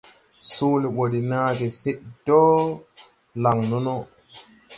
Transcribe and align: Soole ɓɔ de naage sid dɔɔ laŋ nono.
Soole 0.53 0.87
ɓɔ 0.95 1.03
de 1.13 1.19
naage 1.29 1.67
sid 1.81 1.99
dɔɔ 2.25 2.53
laŋ 3.43 3.57
nono. 3.69 3.95